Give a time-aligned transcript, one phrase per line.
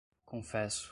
[0.31, 0.89] confesso